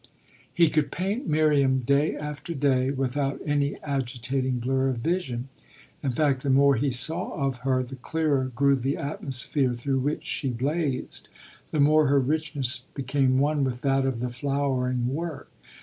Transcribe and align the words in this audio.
He 0.51 0.71
could 0.71 0.89
paint 0.91 1.27
Miriam 1.27 1.81
day 1.81 2.15
after 2.15 2.55
day 2.55 2.89
without 2.89 3.39
any 3.45 3.75
agitating 3.83 4.57
blur 4.57 4.87
of 4.87 4.97
vision; 4.97 5.49
in 6.01 6.09
fact 6.11 6.41
the 6.41 6.49
more 6.49 6.73
he 6.75 6.89
saw 6.89 7.33
of 7.33 7.57
her 7.57 7.83
the 7.83 7.97
clearer 7.97 8.45
grew 8.45 8.75
the 8.75 8.97
atmosphere 8.97 9.73
through 9.73 9.99
which 9.99 10.25
she 10.25 10.49
blazed, 10.49 11.29
the 11.69 11.79
more 11.79 12.07
her 12.07 12.19
richness 12.19 12.87
became 12.95 13.37
one 13.37 13.63
with 13.63 13.81
that 13.81 14.03
of 14.03 14.21
the 14.21 14.29
flowering 14.29 15.07
work. 15.13 15.51